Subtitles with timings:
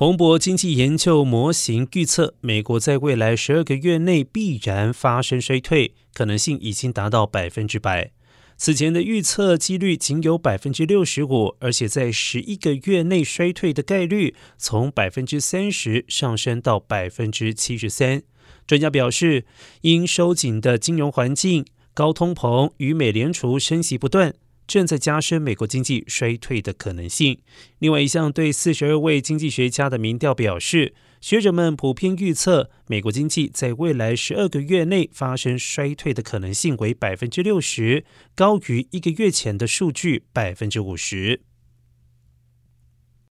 [0.00, 8.10] 彭博经济研究模型预测，美国在未来十二个月内必然发生衰退，可能性已经达到百分之百。
[8.56, 18.22] 此前的预测几率仅有百分之六十五，而且在十一个月内衰退的概率从百分之三十上升到百分之七十三。
[18.66, 19.44] 专家表示，
[19.82, 24.32] 因收紧的金融环境、高通膨与美联储升息不断。
[24.70, 27.40] 正在加深美国经济衰退的可能性。
[27.80, 38.04] 另外一项对四十二位经济学家的民调表示，学者们普遍预测美国经济在未来十二个月内发生衰退的可能性为百分之六十，
[38.36, 41.40] 高于一个月前的数据百分之五十。